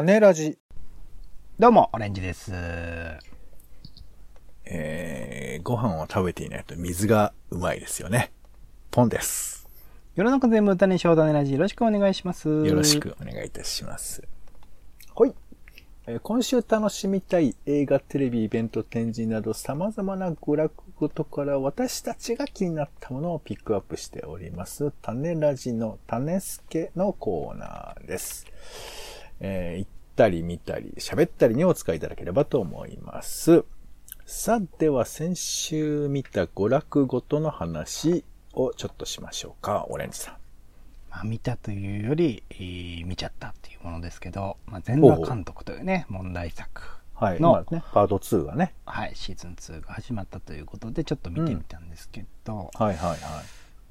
[0.00, 0.56] 種ラジ。
[1.58, 2.52] どうも、オレンジです。
[4.64, 8.32] えー、ご飯を食べていないと水がうまいですよね。
[8.90, 9.68] ポンです。
[10.16, 12.48] 世の中全部歌にしよう種ラジ、よろしくお願いします。
[12.48, 12.98] よろし。
[12.98, 14.22] くお願いいたします。
[15.14, 15.34] はい。
[16.06, 24.92] えー今週楽しみたい映画、テレビ、イベント、展示など様々な娯楽ごとから私たちが気になったものをピックアップしております。
[25.02, 28.46] 種ラジの種助のコーナーです。
[29.40, 33.64] えー行ったり見たり喋ったりにお使いいただければと思います。
[34.26, 40.34] さあ、では先週見た娯楽ごとの話をちょっとしましょうか、オレンジさん。
[41.10, 46.82] まあ、見たというより、えー見ちゃったっていうものですけど、まあ、全裸監督というね、問題作
[47.14, 47.40] はい。
[47.40, 48.74] のまあね、パート2がね。
[48.86, 53.18] はい、シーズン2が始まったということで、ちょっと見てみたんですけど、はいはいはい。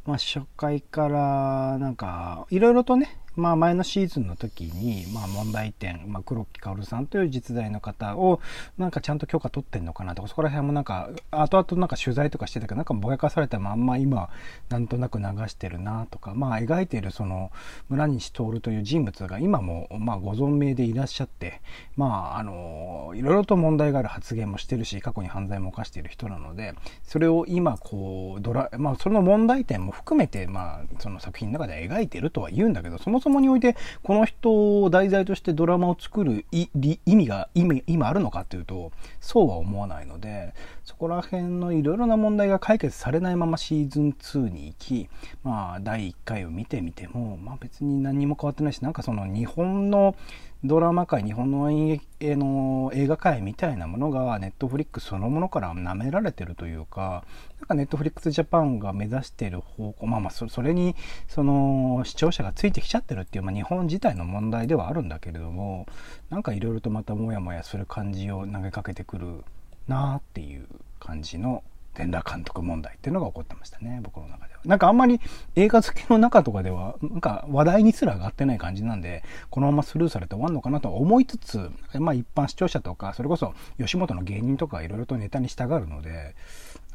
[0.06, 8.42] まあ、初回から、なんか、いろいろとね、まあ、前のシーズンの時に、まあ、問題点、まあ、黒木薫さんという実在の方を、
[8.78, 14.30] なんかちゃんと許可取ってんのかなとか、そこら辺もなんか、後々なんか取材とかしてたけど、なんかぼやかされたまんま今、
[14.70, 17.52] なんとなく流してるなとか、まあ、描いているその、
[17.90, 21.62] 村西徹という人物が今も、まあ、ご存命でいらっしゃって、
[21.96, 26.74] まあ、あの、いろいろと問題がある発言もしてるし、過去に犯罪も犯している人なので、
[27.04, 36.70] それを今、こう、ドラ、まあ、その問題点も含めて、まあ、その作品の中では描いてるとは言うんだけど、そもそもにおいて、この人を題材としてドラマを作る意
[37.06, 45.10] 味が、意味、今あるのかっていうと、そうは思わないので、そこら辺のいろいろな問題が解決されないままシーズン2に行き、
[45.44, 50.16] まあ、第1回を見てみても、まあ別に何も変わってないし、なんかその日本の
[50.64, 57.24] ドラマ界、日本の演劇の映画界みたいなものがネットフリックそのものから舐められてるというか、
[57.60, 60.96] なんかネットフリックスジャパンが目指している方向、まあまあそそれに
[61.28, 65.86] その視聴者がついてきちゃってるっていう、まあ日本自体の問題ではあるんだけれども、
[66.30, 69.44] なんかいろいろとまたモヤモヤする感じを投げかけてくる
[69.88, 70.68] なあっていう
[71.00, 71.64] 感じの
[71.96, 74.60] 全裸監督問題っていうのが起こってましたね、僕の中では。
[74.64, 75.20] なんかあんまり
[75.56, 86.36] 映画好きの中とかでは、なんか話題にすら上がってない感じなんで、このままスルーされて終わるのかなと思いつつ、まあ一般視聴者とか、それこそ吉本の芸人とかいろいろとネタに従うので、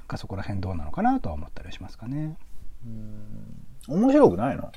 [0.07, 2.37] かそこら辺どうなのかなとは思ったりしますかね。
[3.89, 4.73] 面白くないの？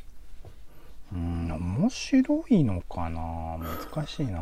[1.13, 3.57] うん、面白いのかな？
[3.93, 4.41] 難しいな。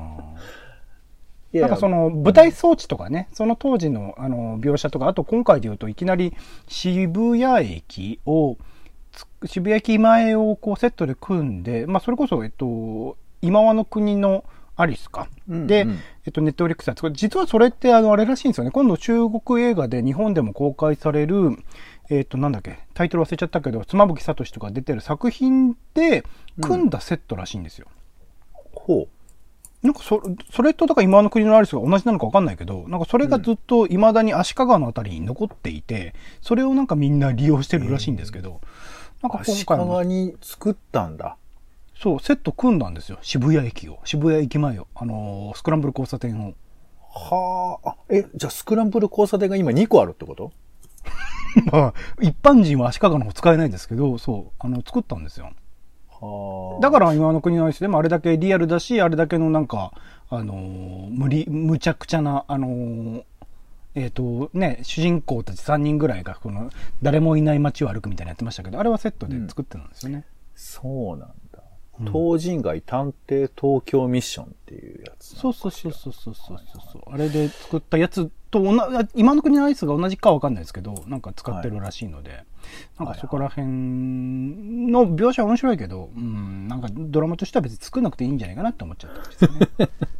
[1.54, 6.34] なんかその舞台装置とかね、その当時のあの描写とか、あと今回で言うといきなり
[6.68, 8.58] 渋谷駅を、
[9.14, 14.44] つ渋谷駅前をこうセットで組んで、まあそれこそ、えっと、今和の国の
[14.76, 15.28] アリスか？
[15.48, 18.72] で、うんうんえっと、ネットフリックスは、実はそれってあの、あれらしいんですよね。
[18.72, 21.58] 今度中国映画で日本でも公開される、
[22.10, 26.24] えっと、なんだっけ、タイトル忘れちゃったけど、妻夫木聡とか出てる作品で
[26.62, 27.88] 組んだセットらしいんですよ。
[28.74, 29.08] ほ
[29.82, 30.22] なんかそ、
[30.52, 38.62] それとだから今の国のアリスが同じなのかわかんないけど、なんかそれがずっと未だに足利のあたりに残っていて、それをなんかみんな利用してるらしいんですけど、
[39.22, 41.38] なんか今足回も、利に作ったんだ。
[42.00, 43.18] そう、セット組んだんですよ。
[43.22, 44.00] 渋谷駅を。
[44.04, 44.88] 渋谷駅前を。
[44.96, 46.54] あのースクランブル交差点を。
[47.10, 47.90] はあ。
[47.92, 50.52] あ、え、じゃあスクランブル交差点が今2個あるってこと？
[51.72, 55.52] まあ、一般人は足利の方使えないんですけど、そう、あの、作ったんですよ。
[56.10, 56.82] はあ。
[56.82, 59.94] だから今の国のアリスでもあれだけリアルだし、あれだけのなんか、
[60.30, 63.24] あのー無理、むちゃくちゃな、あのー
[63.98, 66.70] えっ、と、ね、主人公たち3人ぐらいが、この、
[67.02, 70.26] 誰もいない街を歩くみたいなのやってましたけど、あれはセットで作ってたんですよね。
[70.54, 71.26] そうなんだ。
[71.28, 71.45] うん
[72.00, 75.54] 東人街探偵東京ミッションっていうやつなそう。
[75.54, 76.60] そうそうそうそうそう
[76.92, 77.02] そう。
[77.14, 82.44] あれで作ったやつと同じ、今の国のアイスが同じかわかんないですけど、なんか使ってるらしいので、
[83.00, 89.90] なんかそこら辺の描写は面白いけど、うん、なんかドラマとしては別に作んなくていいんじゃないかなって思っちゃったんですよね。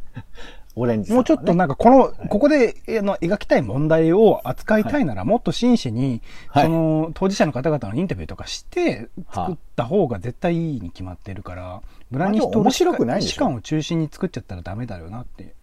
[0.76, 15.54] オレンジねもうちょっとなんかこの、ここであの描きたい問題を扱いたいなら、もっと真摯に、はいその当事者の方々のインタビューとかして作った方が絶対いいに決まってるから、村西とまあでも面白くない士官を中心に作っちゃったらダメだよなって。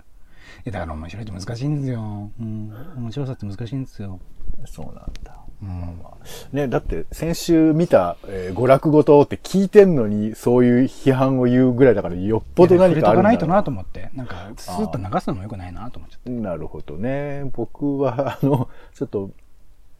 [0.65, 2.31] だから面白いって難しいんですよ。
[2.39, 2.74] うん。
[2.98, 4.19] 面白さって難しいんですよ。
[4.66, 5.43] そうなんだ。
[5.63, 6.57] うん。
[6.57, 16.30] ね、だって先週見た、えー娯楽ごとって聞いてんのにそういう批判を言うぐらいだからよっぽど何かあるんだないとなと思って、なんかスーッと流すのも良くないなと思っちゃって。
[16.30, 17.50] なるほどね。
[17.54, 19.31] 僕は、あの、ちょっと、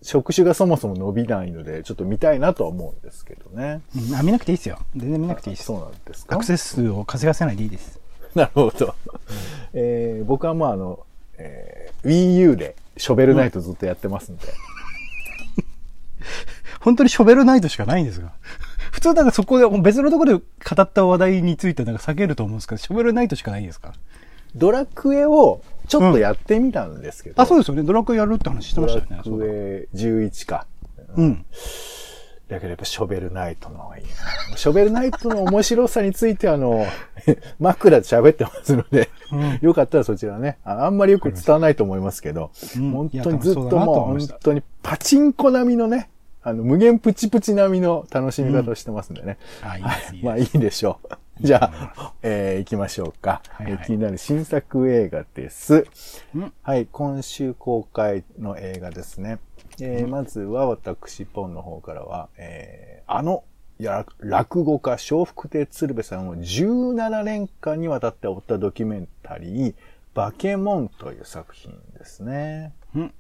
[0.02, 3.82] 職種がそもそも伸びないので、ちょっと見たいなとは思うんですけどね。
[3.96, 4.80] うんあ見なくていいですよ。
[4.96, 5.66] 全然見なくていいです。
[5.68, 6.36] そうなんですか？
[6.36, 8.00] アクセス数を稼がせないでいいです。
[8.36, 8.96] なるほど。
[9.74, 11.00] えー僕はまああの、
[11.38, 14.44] えー Wii U でショベルナイトずっとやってますんで。
[16.82, 18.32] 本当にショベルナイトしかないんですが。
[18.92, 20.44] 普通なんかそこで別のところで
[20.76, 23.94] 語った話題についてなんか避けると思うんですけど、ショベルナイトしかないですか？
[24.56, 27.42] ドラクエをちょっとやってみたんですけど。
[27.42, 27.84] あ、そうですよね。
[27.84, 29.22] ドラクエやるって話してましたよね。
[29.26, 30.68] ドラクエ11か。
[31.16, 31.46] うん。
[32.50, 34.04] だけどやっぱショベルナイトの方がいい
[34.52, 34.58] な。
[34.58, 36.86] ショベルナイトの面白さについてあの、
[37.60, 40.60] 枕で喋ってますので、うんよかったらそちらね。
[40.64, 46.12] ああんまりよく伝わらないと思いますけど、うん本当にずっとともう本当にパチンコ並みのね、
[46.44, 49.38] あの、無限プチプチ並みの楽しみ方をしてますんでね。
[49.62, 50.24] あ、いいです、い。
[50.24, 51.08] まあいいでしょう。
[51.42, 55.88] じゃあ、えー行きましょうか、はいはいえー気になる新作映画です。
[56.36, 59.40] うんはい、今週公開の映画ですね。
[59.80, 63.44] えーまずは私、ポンの方からは、えーあの、
[63.80, 69.76] や落語家、笑福亭鶴瓶さんを17年間にわたって追ったドキュメンタリー、
[70.14, 72.74] バケモンという作品ですね。
[72.96, 73.14] うん。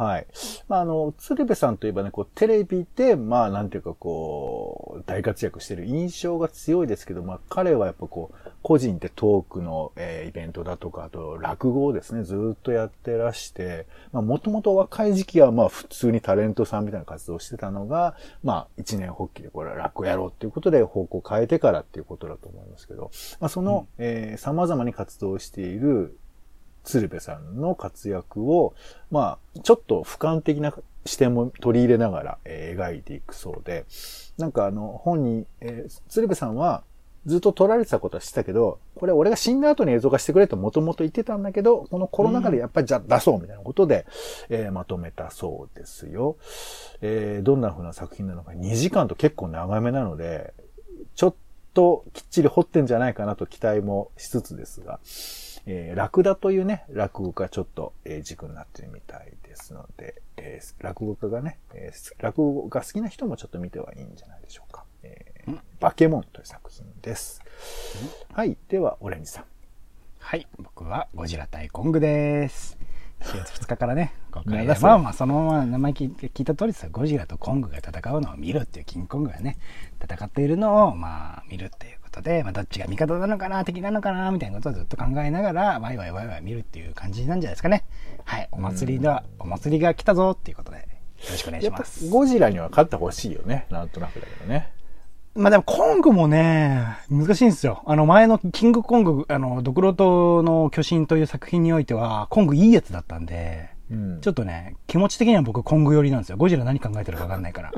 [0.00, 0.26] はい。
[0.66, 26.16] まあ、あの、鶴瓶さんといえばね、こう、テレビで、まあ、なんていうか、こう、大活躍してる印象が強いですけど、まあ、彼はやっぱこう、個人でトークの、えーイベントだとか、あと、落語をですね、ずーっとやってらして、まあ、もともと若い時期は、まあ、普通にタレントさんみたいな活動をしてたのが、まあ、一年発起で、これは落語やろうっていうことで、方向を変えてからっていうことだと思いますけど、まあ、その、えー様々に活動している、
[26.84, 28.74] 鶴瓶さんの活躍を、
[29.10, 30.74] まあ、ちょっと俯瞰的な
[31.06, 33.86] 視点も取り入れながら、えー描いていくそうで、
[34.38, 36.82] なんかあの、本に、えー鶴瓶さんは
[37.26, 44.06] ずっと撮られてたことは知ってたけど、これ俺が死んだ後に映像化してくれともともと言ってたんだけど、このコロナ禍でやっぱりじゃ出そうみたいなことで、
[44.48, 46.36] えーまとめたそうですよ。
[47.02, 50.54] えーどんな風な作品なのか、2時間と結構長めなので、
[51.14, 51.34] ちょっ
[51.74, 54.98] ときっちり掘ってんじゃないかなと期待もしつつですが、
[55.66, 64.84] えー、ラクダというね、落語家ちょっと、えー軸になってるみたいですので、えー落語家がね、えー落語が好きな人もちょっと見てはいいんじゃないでしょうか。
[65.02, 67.42] えーバケモンという作品です。
[68.32, 68.56] はい。
[68.68, 69.44] では、オレンジさん。
[70.18, 70.46] はい。
[70.58, 72.79] 僕はゴジラ対コングです。
[73.20, 74.14] 4月2日からね、
[74.80, 79.58] まあまあ、そのまま名前聞い聞いた通りですよゴジラとコングが戦うのを見るっていう、キングコングがね、
[80.02, 87.84] 戦っているのを、まあ、見るっていうことで、まあ、どっちが味方なのかな、敵なのかな、みたいなことをずっと考えながら、ワイワイワイワイ見るっていう感じなんじゃないですかね。
[88.24, 88.48] はい。
[88.52, 90.84] お祭りだ、お祭りが来たぞっていうことで、よ
[91.30, 92.08] ろしくお願いやっぱします。
[92.08, 93.66] ゴジラには勝ってほしいよね。
[93.70, 94.72] なんとなくだけどね。
[95.34, 97.82] まあでも、コングもね、難しいんですよ。
[97.86, 106.36] あの、前のキングコング、あの、ドクロトの巨神という作品においては、コングいいやつだったんで、うんちょっとね、気持ち的には僕コング寄りなんですよ。
[106.36, 107.72] ゴジラ何考えてるか分かんないから。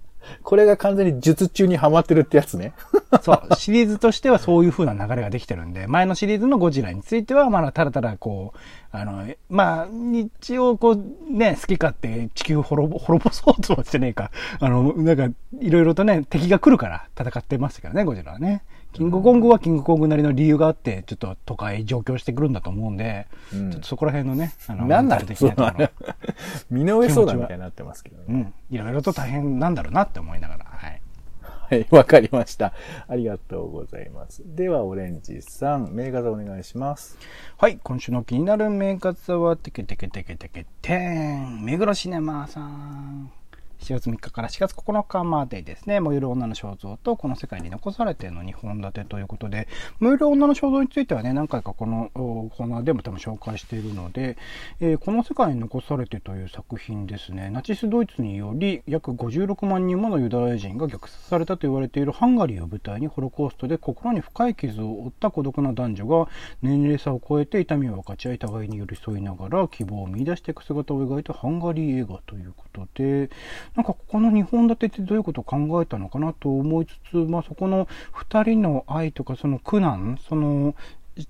[0.42, 2.72] これが完全に術中にはまってるってやつね。
[3.22, 14.30] そう、シリーズとしてはそういう風な流れができてるんで、前のシリーズのゴジラについては、まだただただこう、あの、まあ、一応こう、ね、好き勝手地球滅ぼ、滅ぼそうとはしてねえか。
[14.60, 15.28] あの、なんか、
[15.60, 18.62] いろいろとね、敵が来るから戦ってましたからね、ゴジラはね。
[18.92, 26.14] キングコングはキングコングなりの理由があって、ちょっと都会上京してくるんだと思うんで、うんちょっとそこら辺のね、あの、なんだメンタル的そのなところ。
[26.70, 28.24] 身の上そうだみたいになってますけどね。
[28.28, 28.54] うん。
[28.70, 31.00] いろいろと大変なんだろうなって思いながら、はい。
[31.70, 32.72] はい、わかりました。
[33.08, 34.42] ありがとうございます。
[34.46, 37.18] では、オレンジさん、名画座お願いします。
[37.58, 43.37] はい、今週の気になる名画座は、テケテケテケテケテーン、目黒シネマさん。
[43.80, 49.68] 4月3日から4月9日までですね、燃える女の肖像とこの世界に残されての2本立てということで、
[50.00, 54.36] 燃える女の肖像についてはね、何回かこのコーナーでも多分紹介しているので、
[54.80, 66.28] えーこの世界に残されてという作品ですね、ナチスドイツにより約56万人ものユダヤ人が虐殺されたと言われているハンガリーを舞台にホロコーストで心に深い傷を負った孤独な男女が
[66.62, 73.30] 年齢差を超えて痛みを分かち合い互いに寄り添いながら希望を見出していく姿を描いたハンガリー映画ということで
[73.74, 80.74] なんかここの2本立てってどういうことを考えたのかなと思いつつ、まあ、そこの2人の愛とかその苦難その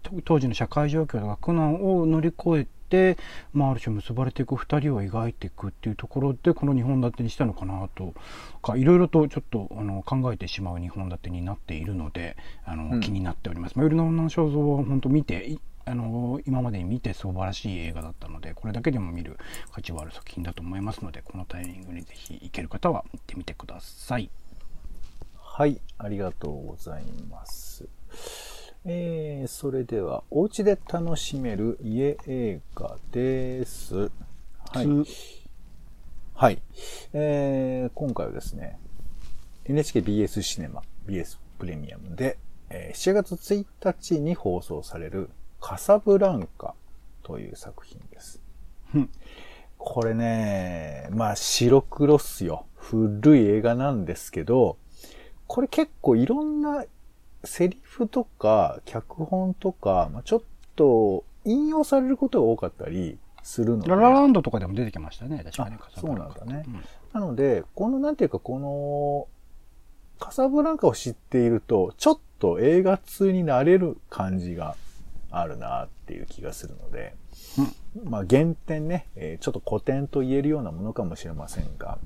[0.02, 3.16] と当時の社会状況とか苦難を乗り越えて、
[3.52, 8.14] まあ、ある種結ばれていく2人を描いていくっていうところでこの2本立てにしたのかなと
[8.62, 13.76] かいろいろとちょっとあの考えてしまう2本立てになっているのであの、うん気になっております。
[13.76, 19.38] まあ、夜の女の肖像は本当見ていあの今までに見て素晴らしい映画だったのでこれだけでも見る
[19.73, 24.30] 価値はある作品だと思いますのでこのタイミングにぜひ行ける方は行ってみてください。
[25.37, 27.88] はい、ありがとうございます。
[28.85, 34.12] えー、それでは、お家で楽しめる家映画です。
[34.71, 34.87] はい。
[36.35, 36.62] はい。
[37.12, 38.78] えー、今回はですね、
[39.64, 42.38] NHKBS シネマ、BS プレミアムで、
[42.71, 45.28] えー7月1日に放送される
[45.61, 46.75] カサブランカ
[47.23, 48.41] という作品です
[48.95, 49.11] うん。
[49.77, 52.67] これね、まあ白黒っすよ。
[52.75, 54.77] 古い映画なんですけど、
[55.47, 56.85] これ結構いろんな
[57.45, 60.43] セリフとか脚本とか、まあ、ちょっ
[60.77, 63.91] と引用されることが多かったりするので。
[63.91, 65.77] ララランドとかでも出てきましたね、確かに。
[65.97, 66.65] そうなんだね。
[66.67, 69.29] うんなので、このなんていうかこの、
[70.25, 74.77] カサブランカを知っていると、ちょっと映画通になれる感じが
[75.30, 77.14] あるなっていう気がするので、
[77.94, 81.99] うん、まあ原点ね、えー、ちょっと古典と言えるようなものかもしれませんが、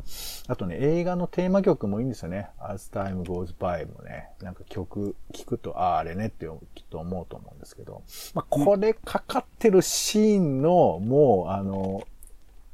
[0.48, 2.48] あとね、映画のテーマ曲もいいんですよね。
[2.58, 8.02] As Time Goes By もね、なんか曲聴くと、ああ、あれねってきっと思うと思うんですけど、
[8.34, 12.02] まあこれかかってるシーンの、もうあの、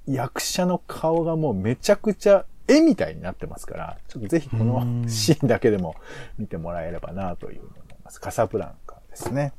[0.06, 5.96] 役者の顔がもうめちゃくちゃ絵みたいになってますから、ちょっとぜひこのシーンだけでも
[6.38, 8.20] 見てもらえればなというふうに思います。
[8.20, 9.52] カサブランカですね。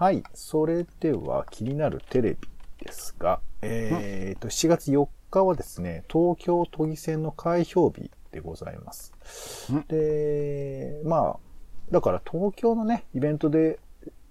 [0.00, 0.22] はい。
[0.32, 2.48] それでは気になるテレビ
[2.82, 9.12] ですが、えっ、ー、と、7月4日はですね、東京都議選の開票日でございます。
[9.88, 11.38] で、まあ、
[11.90, 13.78] だから東京のね、イベントで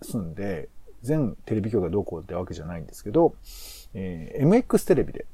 [0.01, 0.69] 住んで、
[1.03, 3.35] 全テレビ局がどうこうってわけじゃないんですけど、
[3.93, 5.27] えー、MX テレビで、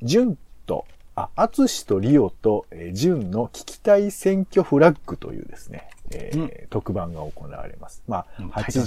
[0.00, 8.02] ジュンと、あ、アツシとリオと、えー、ジュンの聞きたい選挙フラッグというですね、えー、うん、特番が行われます。
[8.06, 8.82] まあ、8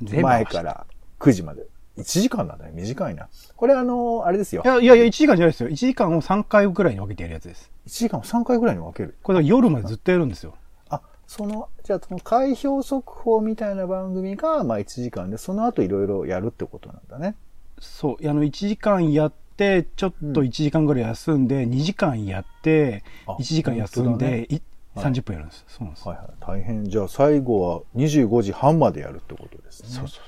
[0.00, 0.86] 時前から
[1.18, 1.66] 9時まで。
[1.98, 2.72] 1時間なんだね。
[2.74, 3.28] 短いな。
[3.56, 4.62] これあのー、あれですよ。
[4.64, 5.68] いやいやいや、1時間じゃないですよ。
[5.68, 7.70] 1時間を3回ぐらいに分けてやるやつです。
[7.86, 10.54] 1時間を3回ぐらいに分けるこれ夜までずっとやるんですよ。
[10.90, 17.34] あ、その、じゃあその開票速報みたいな番組が、まあ1時間で、その後いろいろやるってことなんだね。
[17.80, 18.28] そう。
[18.28, 24.60] あの、1時間やって、ちょっと1時間ぐらい休んで、うん、2時間やって、1時間休んで、ね、
[24.98, 25.64] 30分やるんです。
[25.68, 26.08] そうなんです。
[26.08, 26.28] はいはい。
[26.40, 26.84] 大変。
[26.84, 29.88] じゃあ最後は25時半までやるってことですね。
[29.88, 30.20] そうそう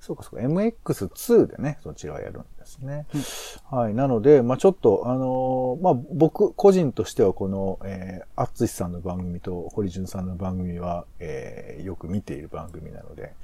[0.00, 0.46] そうかそうか。
[0.46, 3.06] MX2 でね、そちらはやるんですね。
[3.14, 3.94] うん、はい。
[3.94, 13.34] なので、まあちょっと、あのー、まあ僕個人としてはこの、えー、アッツシさんの番組と堀潤さんの番組は、えー、よく見ている番組なので、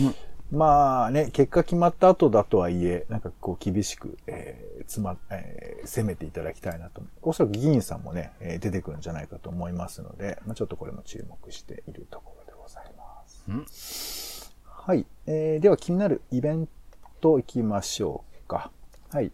[0.00, 0.14] うん
[0.50, 7.02] まあね、結果決まった後だとはいえ、なんかこう厳しく、えー、つま、えー、攻めていただきたいなと。
[7.26, 14.54] おそらく議員さんもね、えー、出てくるんじゃないかと思いますので、まあ、ちょっとこれも注目しているところでございます。
[14.64, 15.06] はい。
[15.26, 16.68] えー、では気になるイベン
[17.20, 18.70] ト行きましょうか。
[19.14, 19.30] はい。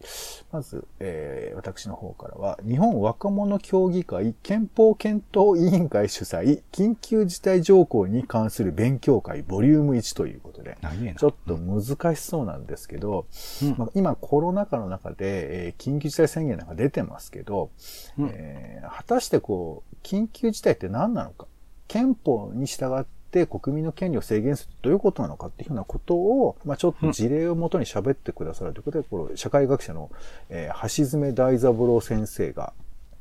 [0.53, 10.77] まず、えー、私の方からは、日本若者協議会憲法検討委員会主催、緊急事態条項に関する勉強会ボリューム1ということで、
[11.17, 13.25] ちょっと難しそうなんですけど、
[13.63, 17.71] うん、まあ、今コロナ禍の中で、えー、緊急事態宣言なんか出てますけど、
[18.19, 21.47] うん、えー、果たしてこう、緊急事態って何なのか、
[21.89, 30.11] 憲法に従ってって国民の権利を制限するとどういうことなのかっていうようなことを、まあ、ちょっと事例をもとに喋ってくださるということで、この社会学者の、
[30.49, 32.73] えー、橋爪大三郎先生が、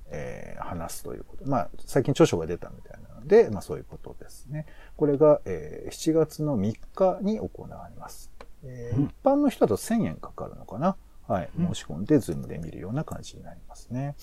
[0.10, 1.48] えー、話すということ。
[1.48, 4.66] まあ、最近著書が出たみたいなので、まあそういうことですね。
[4.98, 8.32] これが、えー、7月の3日に行われます。
[8.63, 10.96] えー、一般の人だと1000円かかるのかな？
[11.28, 11.50] はい。
[11.56, 14.16] 申し込んで、ズームで見るような感じになりますね。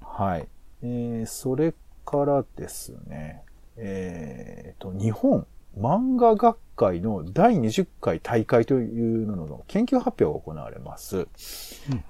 [0.00, 0.48] はい。
[0.82, 3.42] えー、それからですね。
[3.84, 5.46] えっ、ー、と、日本
[5.76, 11.16] 漫画学会の第20回大会というのの研究発表が行われます。
[11.18, 11.26] うん、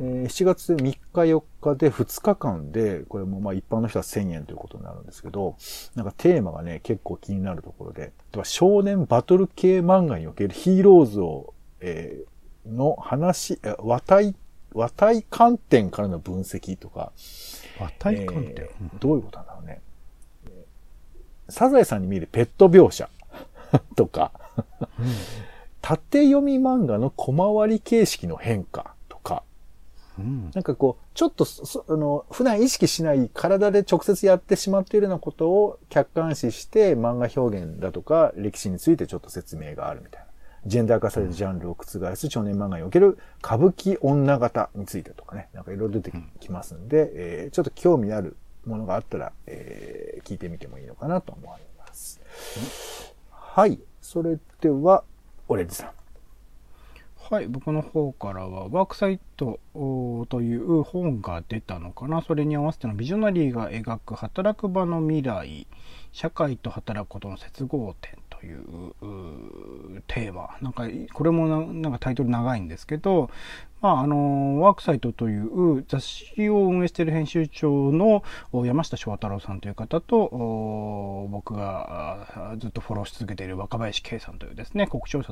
[0.00, 5.56] えー、7月3日4日で2日間で、これもまあ一般の人は1000円ということになるんですけど、
[5.94, 8.12] なんかテーマがね、結構気になるところで、
[8.42, 14.34] 少年バトル系漫画におけるヒーローズを、えー、の話、和体、
[14.74, 17.12] 和体観点からの分析とか。
[17.80, 19.80] 和体観点、えー、どういうことなんだろうね。
[21.48, 23.08] サザエさんに見るペット描写。
[23.96, 24.32] とか。
[25.80, 28.94] 縦読み漫画の小回り形式の変化。
[29.08, 29.42] とか、
[30.18, 31.46] うん、なんかこう、ちょっと
[31.88, 40.26] あの、普段意識しない体で直接やってしまっているようなことを客観視して漫画表現だとか歴史についてちょっと説明があるみたいな。
[40.64, 41.84] ジェンダー化されるジャンルを覆
[42.14, 52.20] す少年漫画における歌舞伎女型についてとかね、なんかいろいろ出てきますんで、うん、えー、ちょっと興味あるものがあったら、えー、聞いてみてもいいのかなと思います。
[53.30, 53.78] はい。
[54.00, 55.04] それでは、
[55.48, 55.90] オレンジさん。
[57.30, 59.58] はい、僕の方からは、ワークサイト
[60.28, 62.22] という本が出たのかな。
[62.22, 65.66] それに合わせてのビジョナリーが描く働く場の未来、
[66.12, 68.62] 社会と働くことの接合点いう
[70.06, 70.56] テーマ。
[70.60, 73.30] なんか、これもなんかタイトル長いんですけど、
[73.82, 78.22] まあ、あの、ワークサイトという雑誌を運営している編集長の
[78.52, 80.28] 山下翔太郎さんという方と、
[81.30, 85.22] 僕がずっとフォローし続けている若林圭さんというですね、国庁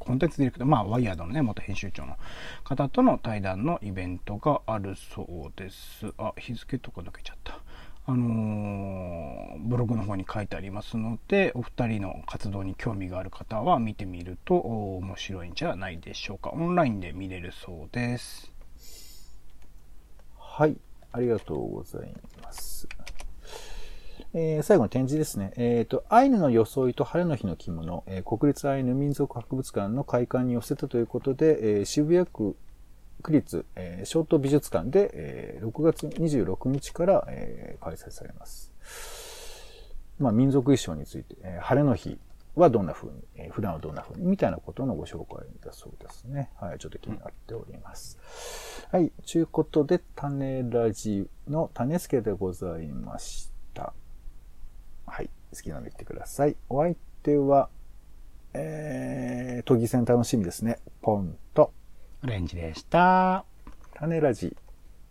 [0.00, 2.16] コンテンツディレクター、まあ、ワイヤードのね、元編集長の
[2.64, 6.12] 方との対談のイベントがあるそうです。
[6.18, 7.60] あ、日付とか抜けちゃった。
[8.04, 16.50] あのブログの方に書いてありますので、お二人の活動に興味がある方は見てみると面白いんじゃないでしょうか。
[16.50, 18.50] オンラインで見れるそうです。
[20.36, 20.76] はい。
[21.12, 22.88] ありがとうございます。
[24.34, 25.52] えー最後の展示ですね。
[25.56, 32.56] えっ、と、アイヌの装いと晴れの日の着物、えー国立アイヌ民族博物館の開館に寄せたということで、え渋谷区
[33.22, 38.72] 区立、えー、小東美術館で、えー6月26日から、えー開催されます。
[40.18, 42.18] まあ、民族衣装について、えー晴れの日
[42.54, 46.50] はどんな風に、えー普段はどんな風に、みたいなことのご紹介だそうですね。
[46.60, 48.18] はい、ちょっと気になっております。
[48.90, 53.94] はい、ということで、種ラジの種助でございました。
[55.06, 56.56] はい、好きなの言ってください。
[56.68, 57.68] お相手は、
[58.54, 60.78] えー、都議選楽しみですね。
[61.00, 61.36] ポン、
[62.24, 63.44] オレンジでした。
[63.94, 64.56] 種ラジ、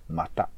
[0.07, 0.49] また。